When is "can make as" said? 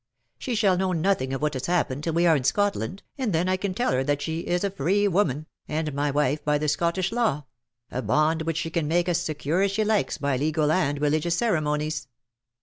8.71-9.21